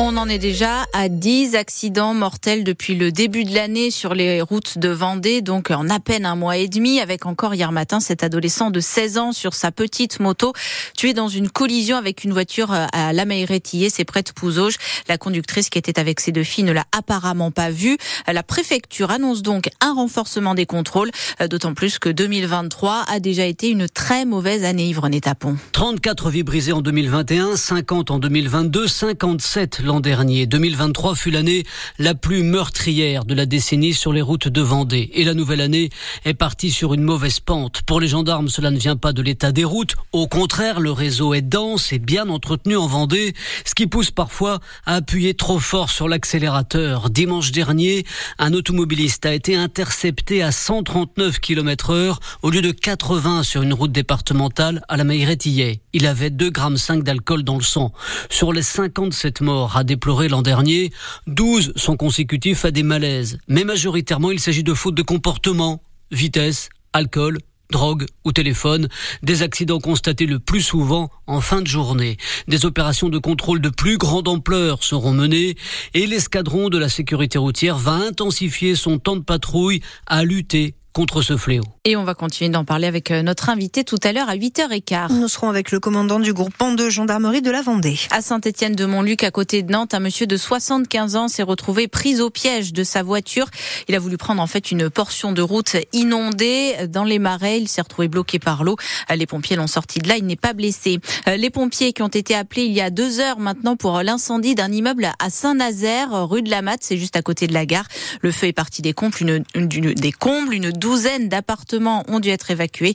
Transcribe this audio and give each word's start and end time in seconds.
On 0.00 0.16
en 0.16 0.28
est 0.28 0.38
déjà 0.38 0.86
à 0.92 1.08
10 1.08 1.56
accidents 1.56 2.14
mortels 2.14 2.62
depuis 2.62 2.94
le 2.94 3.10
début 3.10 3.42
de 3.42 3.52
l'année 3.52 3.90
sur 3.90 4.14
les 4.14 4.40
routes 4.40 4.78
de 4.78 4.90
Vendée, 4.90 5.42
donc 5.42 5.72
en 5.72 5.88
à 5.88 5.98
peine 5.98 6.24
un 6.24 6.36
mois 6.36 6.56
et 6.56 6.68
demi, 6.68 7.00
avec 7.00 7.26
encore 7.26 7.52
hier 7.52 7.72
matin 7.72 7.98
cet 7.98 8.22
adolescent 8.22 8.70
de 8.70 8.78
16 8.78 9.18
ans 9.18 9.32
sur 9.32 9.54
sa 9.54 9.72
petite 9.72 10.20
moto, 10.20 10.52
tué 10.96 11.14
dans 11.14 11.26
une 11.26 11.50
collision 11.50 11.96
avec 11.96 12.22
une 12.22 12.32
voiture 12.32 12.70
à 12.70 13.12
la 13.12 13.24
Maïretillé, 13.24 13.90
c'est 13.90 14.04
près 14.04 14.22
de 14.22 14.30
Pouzauges. 14.30 14.76
La 15.08 15.18
conductrice 15.18 15.68
qui 15.68 15.80
était 15.80 15.98
avec 15.98 16.20
ses 16.20 16.30
deux 16.30 16.44
filles 16.44 16.62
ne 16.62 16.72
l'a 16.72 16.84
apparemment 16.96 17.50
pas 17.50 17.70
vu. 17.70 17.98
La 18.32 18.44
préfecture 18.44 19.10
annonce 19.10 19.42
donc 19.42 19.68
un 19.80 19.94
renforcement 19.94 20.54
des 20.54 20.66
contrôles, 20.66 21.10
d'autant 21.50 21.74
plus 21.74 21.98
que 21.98 22.08
2023 22.08 23.06
a 23.08 23.18
déjà 23.18 23.46
été 23.46 23.68
une 23.68 23.88
très 23.88 24.26
mauvaise 24.26 24.62
année, 24.62 24.86
Yvonne 24.90 25.18
Tapon. 25.20 25.56
34 25.72 26.30
vies 26.30 26.44
brisées 26.44 26.72
en 26.72 26.82
2021, 26.82 27.56
50 27.56 28.12
en 28.12 28.20
2022, 28.20 28.86
57 28.86 29.87
l'an 29.88 30.00
dernier. 30.00 30.46
2023 30.46 31.14
fut 31.14 31.30
l'année 31.30 31.64
la 31.98 32.14
plus 32.14 32.42
meurtrière 32.42 33.24
de 33.24 33.34
la 33.34 33.46
décennie 33.46 33.94
sur 33.94 34.12
les 34.12 34.20
routes 34.20 34.46
de 34.46 34.60
Vendée. 34.60 35.10
Et 35.14 35.24
la 35.24 35.32
nouvelle 35.32 35.62
année 35.62 35.88
est 36.26 36.34
partie 36.34 36.70
sur 36.70 36.92
une 36.92 37.02
mauvaise 37.02 37.40
pente. 37.40 37.80
Pour 37.82 37.98
les 37.98 38.06
gendarmes, 38.06 38.50
cela 38.50 38.70
ne 38.70 38.76
vient 38.76 38.96
pas 38.96 39.14
de 39.14 39.22
l'état 39.22 39.50
des 39.50 39.64
routes. 39.64 39.96
Au 40.12 40.28
contraire, 40.28 40.78
le 40.78 40.92
réseau 40.92 41.32
est 41.32 41.40
dense 41.40 41.90
et 41.94 41.98
bien 41.98 42.28
entretenu 42.28 42.76
en 42.76 42.86
Vendée, 42.86 43.32
ce 43.64 43.74
qui 43.74 43.86
pousse 43.86 44.10
parfois 44.10 44.60
à 44.84 44.96
appuyer 44.96 45.32
trop 45.32 45.58
fort 45.58 45.88
sur 45.88 46.06
l'accélérateur. 46.06 47.08
Dimanche 47.08 47.50
dernier, 47.50 48.04
un 48.38 48.52
automobiliste 48.52 49.24
a 49.24 49.32
été 49.32 49.56
intercepté 49.56 50.42
à 50.42 50.52
139 50.52 51.40
km 51.40 51.90
heure 51.94 52.20
au 52.42 52.50
lieu 52.50 52.60
de 52.60 52.72
80 52.72 53.42
sur 53.42 53.62
une 53.62 53.72
route 53.72 53.92
départementale 53.92 54.82
à 54.88 54.98
la 54.98 55.04
Maïretillet. 55.04 55.80
Il 55.94 56.06
avait 56.06 56.28
2,5 56.28 56.50
grammes 56.50 57.02
d'alcool 57.02 57.42
dans 57.42 57.56
le 57.56 57.62
sang. 57.62 57.90
Sur 58.28 58.52
les 58.52 58.60
57 58.60 59.40
morts 59.40 59.77
a 59.78 59.84
déploré 59.84 60.28
l'an 60.28 60.42
dernier, 60.42 60.92
12 61.26 61.72
sont 61.76 61.96
consécutifs 61.96 62.64
à 62.64 62.70
des 62.70 62.82
malaises. 62.82 63.38
Mais 63.48 63.64
majoritairement, 63.64 64.30
il 64.30 64.40
s'agit 64.40 64.64
de 64.64 64.74
fautes 64.74 64.94
de 64.94 65.02
comportement, 65.02 65.82
vitesse, 66.10 66.68
alcool, 66.92 67.38
drogue 67.70 68.06
ou 68.24 68.32
téléphone, 68.32 68.88
des 69.22 69.42
accidents 69.42 69.78
constatés 69.78 70.26
le 70.26 70.38
plus 70.38 70.62
souvent 70.62 71.10
en 71.26 71.40
fin 71.40 71.60
de 71.60 71.66
journée. 71.66 72.16
Des 72.48 72.64
opérations 72.64 73.08
de 73.08 73.18
contrôle 73.18 73.60
de 73.60 73.68
plus 73.68 73.98
grande 73.98 74.28
ampleur 74.28 74.82
seront 74.82 75.12
menées 75.12 75.54
et 75.94 76.06
l'escadron 76.06 76.70
de 76.70 76.78
la 76.78 76.88
sécurité 76.88 77.38
routière 77.38 77.78
va 77.78 77.92
intensifier 77.92 78.74
son 78.74 78.98
temps 78.98 79.16
de 79.16 79.22
patrouille 79.22 79.80
à 80.06 80.24
lutter 80.24 80.74
contre 80.98 81.22
ce 81.22 81.36
fléau. 81.36 81.62
Et 81.84 81.94
on 81.94 82.02
va 82.02 82.14
continuer 82.14 82.50
d'en 82.50 82.64
parler 82.64 82.88
avec 82.88 83.12
euh, 83.12 83.22
notre 83.22 83.50
invité 83.50 83.84
tout 83.84 84.00
à 84.02 84.12
l'heure 84.12 84.28
à 84.28 84.34
8h15. 84.34 85.12
Nous 85.12 85.28
serons 85.28 85.48
avec 85.48 85.70
le 85.70 85.78
commandant 85.78 86.18
du 86.18 86.32
groupement 86.32 86.72
de 86.72 86.90
gendarmerie 86.90 87.40
de 87.40 87.52
la 87.52 87.62
Vendée. 87.62 87.96
À 88.10 88.20
Saint-Étienne 88.20 88.74
de 88.74 88.84
Montluc, 88.84 89.22
à 89.22 89.30
côté 89.30 89.62
de 89.62 89.70
Nantes, 89.70 89.94
un 89.94 90.00
monsieur 90.00 90.26
de 90.26 90.36
75 90.36 91.14
ans 91.14 91.28
s'est 91.28 91.44
retrouvé 91.44 91.86
pris 91.86 92.20
au 92.20 92.30
piège 92.30 92.72
de 92.72 92.82
sa 92.82 93.04
voiture. 93.04 93.46
Il 93.86 93.94
a 93.94 94.00
voulu 94.00 94.16
prendre 94.16 94.42
en 94.42 94.48
fait 94.48 94.72
une 94.72 94.90
portion 94.90 95.30
de 95.30 95.40
route 95.40 95.76
inondée 95.92 96.74
dans 96.88 97.04
les 97.04 97.20
marais. 97.20 97.60
Il 97.60 97.68
s'est 97.68 97.80
retrouvé 97.80 98.08
bloqué 98.08 98.40
par 98.40 98.64
l'eau. 98.64 98.74
Les 99.14 99.26
pompiers 99.26 99.54
l'ont 99.54 99.68
sorti 99.68 100.00
de 100.00 100.08
là. 100.08 100.16
Il 100.16 100.26
n'est 100.26 100.34
pas 100.34 100.52
blessé. 100.52 100.98
Euh, 101.28 101.36
les 101.36 101.50
pompiers 101.50 101.92
qui 101.92 102.02
ont 102.02 102.08
été 102.08 102.34
appelés 102.34 102.64
il 102.64 102.72
y 102.72 102.80
a 102.80 102.90
deux 102.90 103.20
heures 103.20 103.38
maintenant 103.38 103.76
pour 103.76 104.02
l'incendie 104.02 104.56
d'un 104.56 104.72
immeuble 104.72 105.12
à 105.20 105.30
Saint-Nazaire, 105.30 106.28
rue 106.28 106.42
de 106.42 106.50
la 106.50 106.60
Matte, 106.60 106.80
c'est 106.82 106.98
juste 106.98 107.14
à 107.14 107.22
côté 107.22 107.46
de 107.46 107.54
la 107.54 107.66
gare. 107.66 107.86
Le 108.20 108.32
feu 108.32 108.48
est 108.48 108.52
parti 108.52 108.82
des 108.82 108.94
combles, 108.94 109.14
une, 109.20 109.44
une, 109.54 109.94
des 109.94 110.12
combles, 110.12 110.54
une 110.54 110.72
douzaine 110.88 111.28
d'appartements 111.28 112.02
ont 112.08 112.18
dû 112.18 112.30
être 112.30 112.50
évacués. 112.50 112.94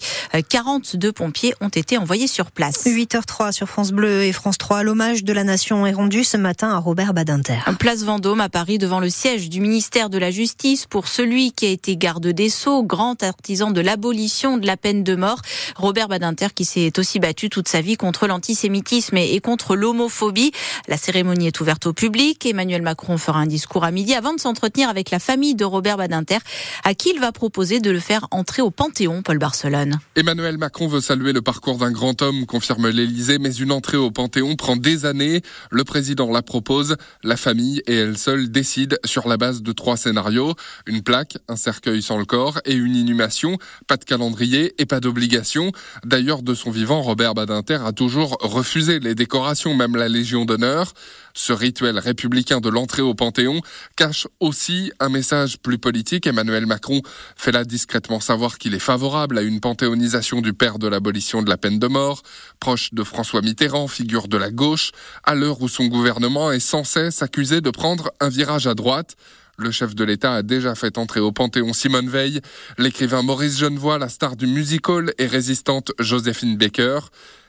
42 0.49 1.09
euh, 1.09 1.11
pompiers 1.11 1.53
ont 1.61 1.69
été 1.69 1.99
envoyés 1.99 2.25
sur 2.25 2.49
place. 2.49 2.85
8h03 2.87 3.51
sur 3.51 3.69
France 3.69 3.91
Bleu 3.91 4.23
et 4.23 4.33
France 4.33 4.57
3. 4.57 4.81
L'hommage 4.81 5.23
de 5.23 5.31
la 5.31 5.43
nation 5.43 5.85
est 5.85 5.91
rendu 5.91 6.23
ce 6.23 6.35
matin 6.35 6.71
à 6.71 6.79
Robert 6.79 7.13
Badinter. 7.13 7.59
Place 7.77 8.03
Vendôme 8.03 8.41
à 8.41 8.49
Paris 8.49 8.79
devant 8.79 8.99
le 8.99 9.11
siège 9.11 9.47
du 9.47 9.61
ministère 9.61 10.09
de 10.09 10.17
la 10.17 10.31
Justice 10.31 10.87
pour 10.87 11.07
celui 11.07 11.51
qui 11.51 11.67
a 11.67 11.69
été 11.69 11.95
garde 11.95 12.25
des 12.25 12.49
Sceaux, 12.49 12.81
grand 12.81 13.21
artisan 13.21 13.69
de 13.69 13.79
l'abolition 13.79 14.57
de 14.57 14.65
la 14.65 14.75
peine 14.75 15.03
de 15.03 15.15
mort. 15.15 15.41
Robert 15.75 16.07
Badinter 16.07 16.47
qui 16.55 16.65
s'est 16.65 16.97
aussi 16.97 17.19
battu 17.19 17.51
toute 17.51 17.67
sa 17.67 17.81
vie 17.81 17.95
contre 17.95 18.25
l'antisémitisme 18.25 19.17
et 19.17 19.39
contre 19.39 19.75
l'homophobie. 19.75 20.51
La 20.87 20.97
cérémonie 20.97 21.45
est 21.45 21.61
ouverte 21.61 21.85
au 21.85 21.93
public. 21.93 22.43
Emmanuel 22.47 22.81
Macron 22.81 23.19
fera 23.19 23.37
un 23.37 23.45
discours 23.45 23.83
à 23.83 23.91
midi 23.91 24.15
avant 24.15 24.33
de 24.33 24.39
s'entretenir 24.39 24.89
avec 24.89 25.11
la 25.11 25.19
famille 25.19 25.53
de 25.53 25.63
Robert 25.63 25.97
Badinter 25.97 26.39
à 26.83 26.95
qui 26.95 27.11
il 27.13 27.19
va 27.19 27.31
proposer 27.31 27.72
de 27.79 27.91
le 27.91 27.99
faire 27.99 28.27
entrer 28.31 28.61
au 28.61 28.71
Panthéon, 28.71 29.21
Paul 29.21 29.37
Barcelone. 29.37 29.99
Emmanuel 30.15 30.57
Macron 30.57 30.87
veut 30.87 31.01
saluer 31.01 31.33
le 31.33 31.41
parcours 31.41 31.77
d'un 31.77 31.91
grand 31.91 32.21
homme, 32.21 32.45
confirme 32.45 32.89
l'Élysée, 32.89 33.39
mais 33.39 33.53
une 33.53 33.71
entrée 33.71 33.97
au 33.97 34.11
Panthéon 34.11 34.55
prend 34.55 34.75
des 34.75 35.05
années. 35.05 35.41
Le 35.71 35.83
président 35.83 36.31
la 36.31 36.41
propose, 36.41 36.95
la 37.23 37.37
famille 37.37 37.81
et 37.87 37.95
elle 37.95 38.17
seule 38.17 38.51
décident 38.51 38.97
sur 39.05 39.27
la 39.27 39.37
base 39.37 39.61
de 39.61 39.71
trois 39.71 39.97
scénarios. 39.97 40.55
Une 40.85 41.01
plaque, 41.01 41.37
un 41.47 41.55
cercueil 41.55 42.01
sans 42.01 42.17
le 42.17 42.25
corps 42.25 42.59
et 42.65 42.73
une 42.73 42.95
inhumation. 42.95 43.57
Pas 43.87 43.97
de 43.97 44.03
calendrier 44.03 44.73
et 44.77 44.85
pas 44.85 44.99
d'obligation. 44.99 45.71
D'ailleurs, 46.05 46.43
de 46.43 46.53
son 46.53 46.71
vivant, 46.71 47.01
Robert 47.01 47.33
Badinter 47.33 47.79
a 47.85 47.91
toujours 47.91 48.37
refusé 48.41 48.99
les 48.99 49.15
décorations, 49.15 49.75
même 49.75 49.95
la 49.95 50.09
Légion 50.09 50.45
d'honneur. 50.45 50.93
Ce 51.33 51.51
rituel 51.51 51.97
républicain 51.97 52.59
de 52.59 52.69
l'entrée 52.69 53.01
au 53.01 53.15
Panthéon 53.15 53.61
cache 53.95 54.27
aussi 54.39 54.91
un 54.99 55.09
message 55.09 55.57
plus 55.57 55.79
politique. 55.79 56.27
Emmanuel 56.27 56.67
Macron 56.67 57.01
fait 57.35 57.51
discrètement 57.65 58.19
savoir 58.19 58.57
qu'il 58.57 58.73
est 58.73 58.79
favorable 58.79 59.37
à 59.37 59.41
une 59.41 59.59
panthéonisation 59.59 60.41
du 60.41 60.53
père 60.53 60.79
de 60.79 60.87
l'abolition 60.87 61.41
de 61.41 61.49
la 61.49 61.57
peine 61.57 61.79
de 61.79 61.87
mort, 61.87 62.21
proche 62.59 62.93
de 62.93 63.03
François 63.03 63.41
Mitterrand, 63.41 63.87
figure 63.87 64.27
de 64.27 64.37
la 64.37 64.51
gauche, 64.51 64.91
à 65.23 65.35
l'heure 65.35 65.61
où 65.61 65.67
son 65.67 65.85
gouvernement 65.85 66.51
est 66.51 66.59
sans 66.59 66.83
cesse 66.83 67.21
accusé 67.21 67.61
de 67.61 67.69
prendre 67.69 68.11
un 68.19 68.29
virage 68.29 68.67
à 68.67 68.75
droite. 68.75 69.15
Le 69.57 69.69
chef 69.69 69.93
de 69.93 70.03
l'État 70.03 70.33
a 70.33 70.41
déjà 70.41 70.73
fait 70.73 70.97
entrer 70.97 71.19
au 71.19 71.31
Panthéon 71.31 71.73
Simone 71.73 72.09
Veil, 72.09 72.41
l'écrivain 72.77 73.21
Maurice 73.21 73.59
Genevoix, 73.59 73.99
la 73.99 74.09
star 74.09 74.35
du 74.35 74.47
musical 74.47 75.13
et 75.19 75.27
résistante 75.27 75.91
Joséphine 75.99 76.57
Baker 76.57 76.99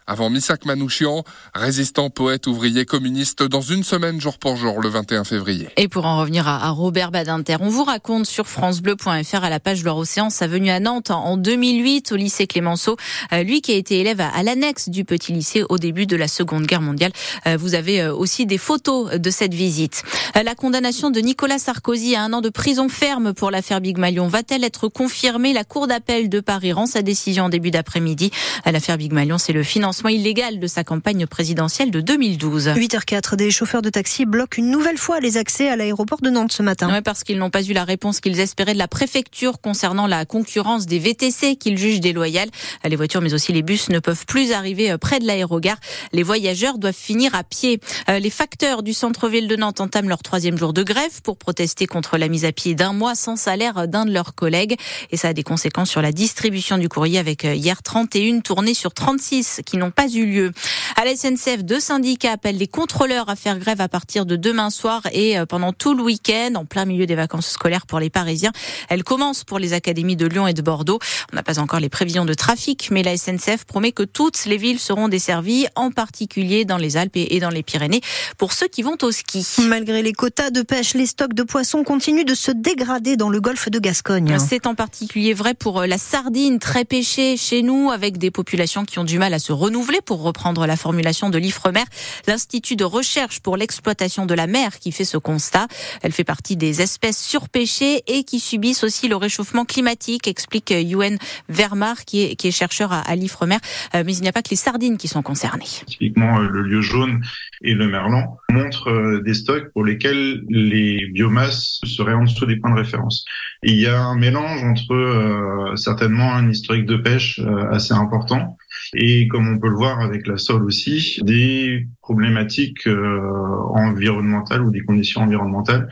avant 0.07 0.29
Misak 0.29 0.67
Manouchian, 0.67 1.25
résistant, 1.55 2.11
poète, 2.11 2.47
ouvrier, 2.47 2.85
communiste, 2.85 3.43
dans 3.43 3.63
une 3.63 3.83
semaine 3.83 4.21
jour 4.21 4.39
pour 4.39 4.57
jour, 4.57 4.81
le 4.81 4.89
21 4.89 5.25
février. 5.25 5.69
Et 5.77 5.89
pour 5.89 6.05
en 6.05 6.19
revenir 6.19 6.47
à, 6.47 6.69
Robert 6.71 7.11
Badinter, 7.11 7.57
on 7.61 7.69
vous 7.69 7.85
raconte 7.85 8.27
sur 8.27 8.47
francebleu.fr 8.47 9.45
à 9.45 9.51
la 9.51 9.61
page 9.61 9.83
Loire-Océan 9.83 10.29
sa 10.29 10.47
venue 10.47 10.71
à 10.71 10.81
Nantes 10.81 11.11
en 11.11 11.37
2008 11.37 12.13
au 12.13 12.17
lycée 12.17 12.47
Clémenceau. 12.47 12.97
Euh, 13.33 13.43
lui 13.43 13.63
qui 13.63 13.73
a 13.73 13.77
été 13.77 14.01
élève 14.01 14.21
à, 14.21 14.43
l'annexe 14.43 14.91
du 14.91 15.05
petit 15.05 15.33
lycée 15.33 15.63
au 15.69 15.79
début 15.79 16.07
de 16.07 16.17
la 16.17 16.29
Seconde 16.29 16.67
Guerre 16.67 16.83
mondiale. 16.83 17.13
Euh, 17.47 17.57
vous 17.57 17.75
avez 17.75 18.03
euh, 18.03 18.15
aussi 18.15 18.45
des 18.45 18.59
photos 18.59 19.13
de 19.13 19.31
cette 19.31 19.55
visite. 19.55 20.03
La 20.35 20.55
condamnation 20.55 21.11
de 21.11 21.21
Nicolas 21.21 21.59
Sarkozy 21.59 22.15
à 22.15 22.23
un 22.23 22.33
an 22.35 22.41
de 22.43 22.51
prison 22.51 22.89
ferme 22.89 23.33
pour 23.33 23.51
l'affaire 23.51 23.81
Big 23.81 23.97
Malion 23.97 24.29
va-t-elle 24.29 24.65
être 24.65 24.89
confirmée? 24.89 25.53
La 25.53 25.65
Cour 25.65 25.87
d'appel 25.87 26.29
de 26.29 26.41
Paris 26.41 26.73
rend 26.73 26.87
sa 26.87 27.03
décision 27.03 27.45
en 27.45 27.49
début 27.49 27.71
d'après-midi. 27.71 28.31
L'affaire 28.67 28.99
Big 28.99 29.13
Malion, 29.13 29.39
c'est 29.39 29.53
le 29.53 29.63
financement 29.63 29.94
illégal 30.03 30.59
de 30.59 30.67
sa 30.67 30.85
campagne 30.85 31.27
présidentielle 31.27 31.91
de 31.91 32.01
2012. 32.01 32.69
8h04, 32.69 33.37
des 33.37 33.51
chauffeurs 33.51 33.83
de 33.83 33.91
taxi 33.91 34.25
bloquent 34.27 34.59
une 34.59 34.71
nouvelle 34.71 34.99
fois 34.99 35.21
les 35.21 35.37
accès 35.37 35.69
à 35.69 35.77
l'aéroport 35.77 36.21
de 36.21 36.31
Nantes 36.31 36.53
ce 36.53 36.63
matin. 36.63 36.89
Oui, 36.93 37.01
parce 37.03 37.25
qu'ils 37.25 37.39
n'ont 37.39 37.51
pas 37.51 37.63
eu 37.63 37.73
la 37.73 37.85
réponse 37.85 38.21
qu'ils 38.21 38.41
espéraient 38.41 38.75
de 38.75 38.79
la 38.79 38.89
préfecture 38.89 39.61
concernant 39.61 40.07
la 40.07 40.25
concurrence 40.25 40.87
des 40.87 40.99
VTC 40.99 41.57
qu'ils 41.57 41.79
jugent 41.79 42.01
déloyale. 42.01 42.49
Les 42.85 42.97
voitures 42.97 43.21
mais 43.21 43.35
aussi 43.35 43.53
les 43.53 43.63
bus 43.63 43.89
ne 43.89 43.99
peuvent 43.99 44.27
plus 44.27 44.53
arriver 44.53 44.91
euh, 44.91 44.99
près 44.99 45.19
de 45.19 45.27
l'aérogare. 45.27 45.79
Les 46.13 46.23
voyageurs 46.23 46.79
doivent 46.79 46.95
finir 46.95 47.35
à 47.35 47.45
pied. 47.45 47.81
Euh, 48.09 48.19
les 48.19 48.31
facteurs 48.31 48.83
du 48.83 48.93
centre-ville 48.93 49.49
de 49.49 49.57
Nantes 49.57 49.81
entament 49.81 50.09
leur 50.09 50.23
troisième 50.23 50.59
jour 50.59 50.73
de 50.73 50.83
grève 50.83 51.23
pour 51.23 51.37
protester 51.37 51.87
contre 51.87 52.19
la 52.19 52.29
mise 52.29 52.45
à 52.45 52.53
pied 52.53 52.75
d'un 52.75 52.93
mois 52.93 53.15
sans 53.15 53.37
salaire 53.37 53.89
d'un 53.89 54.05
de 54.05 54.13
leurs 54.13 54.35
collègues. 54.35 54.77
Et 55.11 55.17
ça 55.17 55.29
a 55.29 55.33
des 55.33 55.43
conséquences 55.43 55.91
sur 55.91 56.03
la 56.03 56.13
distribution 56.13 56.79
du 56.79 56.89
courrier 56.89 57.19
avec 57.19 57.45
euh, 57.45 57.55
hier 57.55 57.83
31 57.83 58.41
tournées 58.41 58.75
sur 58.75 58.93
36 58.93 59.61
qui 59.65 59.77
n'ont 59.77 59.84
pas 59.91 60.09
eu 60.09 60.27
lieu. 60.27 60.53
À 60.97 61.05
la 61.05 61.17
SNCF, 61.17 61.65
deux 61.65 61.81
syndicats 61.81 62.33
appellent 62.33 62.57
les 62.57 62.69
contrôleurs 62.69 63.29
à 63.29 63.37
faire 63.37 63.59
grève 63.59 63.81
à 63.81 63.89
partir 63.89 64.27
de 64.27 64.37
demain 64.37 64.71
soir 64.71 65.03
et 65.13 65.39
euh, 65.39 65.47
pendant 65.47 65.73
tout 65.73 65.95
le 65.95 66.03
week-end, 66.03 66.53
en 66.55 66.65
plein 66.65 66.85
milieu 66.85 67.07
des 67.07 67.15
vacances 67.15 67.49
scolaires 67.49 67.87
pour 67.87 67.99
les 67.99 68.11
Parisiens. 68.11 68.53
Elle 68.89 69.05
commence 69.05 69.45
pour 69.45 69.59
les 69.59 69.73
académies 69.73 70.17
de 70.17 70.27
Lyon 70.27 70.47
et 70.47 70.55
de 70.55 70.63
Bordeaux. 70.63 70.99
On 71.33 71.37
n'a 71.37 71.43
pas 71.43 71.59
encore 71.59 71.81
les 71.81 71.89
prévisions 71.89 72.25
de 72.25 72.35
trafic, 72.35 72.89
mais 72.91 73.03
la 73.03 73.17
SNCF 73.17 73.65
promet 73.67 73.93
que 73.93 74.03
toutes 74.03 74.45
les 74.47 74.57
villes 74.57 74.79
seront 74.79 75.09
desservies, 75.09 75.67
en 75.75 75.91
particulier 75.91 76.65
dans 76.65 76.79
les 76.79 76.97
Alpes 76.97 77.17
et 77.17 77.41
dans 77.41 77.51
les 77.51 77.63
Pyrénées, 77.63 78.01
pour 78.39 78.53
ceux 78.53 78.69
qui 78.69 78.83
vont 78.83 78.97
au 79.03 79.11
ski. 79.11 79.47
Malgré 79.69 80.03
les 80.03 80.13
quotas 80.13 80.51
de 80.51 80.63
pêche, 80.63 80.95
les 80.95 81.07
stocks 81.07 81.35
de 81.35 81.43
poissons 81.43 81.85
continuent 81.85 82.25
de 82.25 82.35
se 82.35 82.51
dégrader 82.51 83.17
dans 83.17 83.31
le 83.31 83.41
golfe 83.41 83.69
de 83.69 83.79
Gascogne. 83.79 84.37
C'est 84.39 84.67
en 84.67 84.75
particulier 84.75 85.35
vrai 85.35 85.55
pour 85.55 85.81
euh, 85.81 85.87
la 85.87 85.99
sardine, 85.99 86.59
très 86.59 86.85
pêchée 86.85 87.37
chez 87.37 87.63
nous, 87.63 87.91
avec 87.91 88.19
des 88.19 88.31
populations 88.31 88.85
qui 88.85 88.99
ont 88.99 89.05
du 89.05 89.19
mal 89.19 89.35
à 89.35 89.39
se 89.39 89.53
renouveler 89.53 89.74
pour 90.05 90.23
reprendre 90.23 90.67
la 90.67 90.77
formulation 90.77 91.31
de 91.31 91.39
l'IFREMER, 91.39 91.85
l'Institut 92.29 92.77
de 92.77 92.85
recherche 92.85 93.41
pour 93.41 93.57
l'exploitation 93.57 94.25
de 94.25 94.35
la 94.35 94.47
mer 94.47 94.79
qui 94.79 94.93
fait 94.93 95.05
ce 95.05 95.19
constat. 95.19 95.67
Elle 96.03 96.13
fait 96.13 96.25
partie 96.25 96.57
des 96.57 96.81
espèces 96.81 97.19
surpêchées 97.19 98.03
et 98.07 98.25
qui 98.25 98.39
subissent 98.39 98.85
aussi 98.85 99.09
le 99.09 99.17
réchauffement 99.17 99.65
climatique, 99.65 100.29
explique 100.29 100.71
Yuen 100.71 101.19
Vermar, 101.49 102.05
qui 102.05 102.23
est, 102.23 102.51
chercheur 102.51 102.93
à, 102.93 103.17
l'IFREMER. 103.17 103.57
Euh, 103.95 104.05
mais 104.07 104.15
il 104.15 104.23
n'y 104.23 104.29
a 104.29 104.33
pas 104.33 104.43
que 104.43 104.51
les 104.51 104.57
sardines 104.57 104.97
qui 104.97 105.09
sont 105.09 105.23
concernées. 105.23 105.65
Typiquement, 105.87 106.39
euh, 106.39 106.49
le 106.49 106.63
lieu 106.63 106.81
jaune 106.81 107.25
et 107.63 107.75
le 107.75 107.89
merlan 107.89 108.37
montrent 108.51 108.91
euh, 108.91 109.23
des 109.23 109.35
stocks 109.35 109.73
pour 109.73 109.85
lesquels 109.85 110.45
les 110.49 111.07
biomasses 111.13 111.81
seraient 111.85 112.15
en 112.15 112.25
dessous 112.25 112.47
des 112.47 112.57
points 112.57 112.71
de 112.71 112.79
référence. 112.79 113.25
il 113.63 113.77
y 113.77 113.87
a 113.87 113.99
un 113.99 114.17
mélange 114.17 114.63
entre 114.63 115.73
certainement 115.77 116.33
un 116.33 116.51
historique 116.51 116.87
de 116.87 116.97
pêche 116.97 117.41
assez 117.73 117.95
important 117.95 118.57
et 118.95 119.29
comme 119.29 119.49
on 119.49 119.59
peut 119.59 119.69
le 119.69 119.77
voir 119.77 120.01
avec 120.01 120.27
la 120.27 120.37
sole 120.37 120.65
aussi, 120.65 121.21
des 121.23 121.87
problématiques 122.03 122.87
environnementales 122.87 124.63
ou 124.63 124.71
des 124.71 124.81
conditions 124.81 125.23
environnementales 125.23 125.89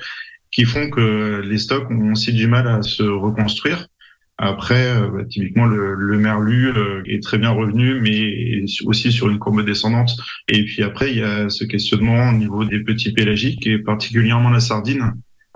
qui 0.52 0.64
font 0.64 0.90
que 0.90 1.42
les 1.44 1.58
stocks 1.58 1.90
ont 1.90 2.12
aussi 2.12 2.32
du 2.32 2.46
mal 2.46 2.68
à 2.68 2.82
se 2.82 3.02
reconstruire. 3.02 3.88
Après, 4.38 4.86
euh, 4.86 5.08
bah, 5.08 5.24
typiquement, 5.28 5.66
le, 5.66 5.94
le 5.94 6.18
merlu 6.18 6.68
euh, 6.68 7.02
est 7.06 7.22
très 7.22 7.38
bien 7.38 7.50
revenu, 7.50 8.00
mais 8.00 8.64
aussi 8.84 9.12
sur 9.12 9.28
une 9.30 9.38
courbe 9.38 9.64
descendante. 9.64 10.16
Et 10.48 10.64
puis 10.64 10.82
après, 10.82 11.12
il 11.12 11.18
y 11.18 11.22
a 11.22 11.48
ce 11.48 11.64
questionnement 11.64 12.30
au 12.30 12.32
niveau 12.32 12.64
des 12.64 12.80
petits 12.80 13.12
pélagiques, 13.12 13.66
et 13.66 13.78
particulièrement 13.78 14.50
la 14.50 14.60
sardine, 14.60 15.12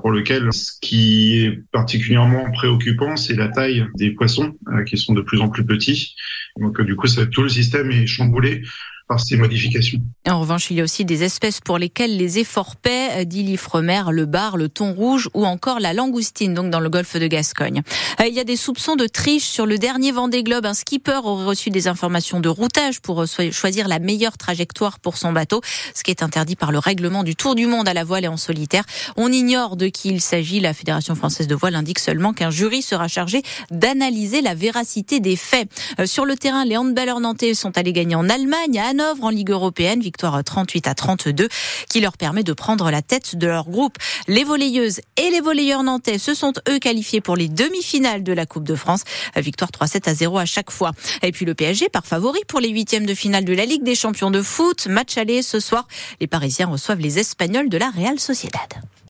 pour 0.07 0.13
lequel 0.13 0.53
ce 0.53 0.71
qui 0.81 1.43
est 1.43 1.65
particulièrement 1.73 2.53
préoccupant, 2.53 3.17
c'est 3.17 3.35
la 3.35 3.49
taille 3.49 3.85
des 3.97 4.13
poissons, 4.13 4.57
euh, 4.69 4.85
qui 4.85 4.97
sont 4.97 5.15
de 5.15 5.21
plus 5.21 5.41
en 5.41 5.49
plus 5.49 5.67
petits. 5.67 6.15
Donc 6.61 6.81
du 6.81 6.95
coup, 6.95 7.09
tout 7.09 7.43
le 7.43 7.49
système 7.49 7.91
est 7.91 8.07
chamboulé 8.07 8.63
En 10.29 10.41
revanche, 10.41 10.71
il 10.71 10.79
y 10.79 10.81
a 10.81 10.85
aussi 10.85 11.05
des 11.05 11.23
espèces 11.23 11.61
pour 11.61 11.79
lesquelles 11.79 12.17
les 12.17 12.41
efforts 12.41 12.75
paient, 12.75 13.25
dit 13.25 13.45
l'Ifremer, 13.45 14.03
le 14.11 14.27
bar, 14.27 14.57
le 14.57 14.69
thon 14.69 14.93
rouge 14.93 15.29
ou 15.33 15.47
encore 15.47 15.79
la 15.79 15.93
langoustine, 15.93 16.55
donc 16.55 16.71
dans 16.71 16.81
le 16.81 16.89
golfe 16.89 17.17
de 17.17 17.27
Gascogne. 17.29 17.83
Euh, 18.21 18.27
il 18.27 18.35
y 18.35 18.41
a 18.41 18.45
des 18.45 18.57
soupçons 18.57 18.97
de 18.97 19.07
triche 19.07 19.45
sur 19.45 19.65
le 19.65 19.79
dernier 19.79 20.11
Vendée 20.11 20.43
Globe. 20.43 20.67
Un 20.67 20.75
skipper 20.75 21.21
aurait 21.23 21.45
reçu 21.45 21.71
des 21.71 21.87
informations 21.87 22.41
de 22.41 22.49
routage 22.49 23.01
pour 23.01 23.23
euh, 23.23 23.51
choisir 23.53 23.87
la 23.87 24.01
meilleure 24.01 24.37
trajectoire 24.37 24.99
pour 24.99 25.17
son 25.17 25.33
bateau, 25.33 25.61
ce 25.95 26.03
qui 26.03 26.11
est 26.11 26.25
interdit 26.25 26.57
par 26.57 26.73
le 26.73 26.79
règlement 26.79 27.23
du 27.23 27.37
Tour 27.37 27.55
du 27.55 27.67
monde 27.67 27.89
à 27.89 27.95
la 27.95 28.03
voile 28.03 28.25
et 28.25 28.29
en 28.29 28.37
solitaire. 28.37 28.85
On 29.17 29.31
ignore 29.31 29.77
de 29.77 29.87
qui 29.87 30.09
il 30.09 30.21
s'agit. 30.21 30.59
La 30.59 30.75
Fédération 30.75 31.15
française 31.15 31.47
de 31.47 31.55
voile 31.55 31.77
indique 31.77 32.01
seulement 32.01 32.33
qu'un 32.33 32.51
jury 32.51 32.83
sera 32.83 33.07
chargé 33.07 33.43
d'analyser 33.71 34.41
la 34.41 34.55
véracité 34.55 35.21
des 35.21 35.37
faits. 35.37 35.69
Euh, 36.01 36.07
sur 36.07 36.25
le 36.25 36.35
terrain, 36.35 36.65
les 36.65 36.77
handballeurs 36.77 37.21
nantais 37.21 37.55
sont 37.55 37.79
allés 37.79 37.93
gagner 37.93 38.17
en 38.17 38.29
Allemagne, 38.29 38.81
Hanovre 38.97 39.25
en 39.25 39.29
Ligue 39.29 39.51
européenne, 39.51 40.01
victoire 40.01 40.43
38 40.43 40.89
à 40.89 40.95
32, 40.95 41.49
qui 41.91 42.01
leur 42.01 42.17
permet 42.17 42.43
de 42.43 42.55
prendre 42.55 42.91
la 42.91 43.03
tête 43.03 43.37
de 43.37 43.47
leur 43.47 43.69
groupe. 43.69 43.99
Les 44.27 44.43
volleyeuses 44.43 45.01
et 45.19 45.29
les 45.29 45.43
volleyeurs 45.43 45.83
nantais 45.83 46.17
se 46.17 46.33
sont 46.33 46.55
eux 46.67 46.79
qualifiés 46.79 47.21
pour 47.21 47.37
les 47.37 47.49
demi-finales 47.49 48.23
de 48.23 48.33
la 48.33 48.47
Coupe 48.47 48.65
de 48.65 48.75
France. 48.75 49.03
Victoire 49.37 49.71
3-7 49.71 50.09
à 50.09 50.15
0 50.15 50.39
à 50.39 50.47
chaque 50.47 50.71
fois. 50.71 50.93
Et 51.23 51.31
puis 51.31 51.45
le 51.45 51.55
PSG 51.55 51.91
par 51.91 52.07
favori 52.07 52.41
pour 52.49 52.61
les 52.61 52.71
huitièmes 52.71 53.05
de 53.05 53.15
finale 53.15 53.45
de 53.45 53.53
la 53.53 53.67
Ligue 53.67 53.83
des 53.83 53.95
champions 53.95 54.31
de 54.31 54.41
foot. 54.41 54.87
Match 54.87 55.19
aller 55.19 55.43
ce 55.43 55.61
soir. 55.61 55.87
Les 56.23 56.27
Parisiens 56.27 56.67
reçoivent 56.67 57.01
les 57.01 57.19
Espagnols 57.19 57.69
de 57.69 57.77
la 57.77 57.91
Real 57.91 58.19
Sociedad. 58.19 58.81